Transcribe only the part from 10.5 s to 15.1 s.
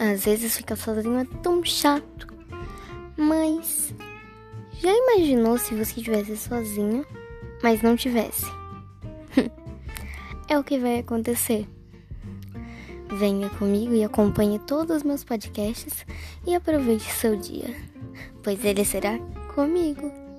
o que vai acontecer. Venha comigo e acompanhe todos os